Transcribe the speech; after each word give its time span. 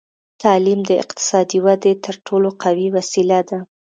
تعلیم 0.41 0.79
د 0.89 0.91
اقتصادي 1.03 1.59
ودې 1.65 1.93
تر 2.05 2.15
ټولو 2.27 2.49
قوي 2.63 2.87
وسیله 2.97 3.39
ده. 3.49 3.57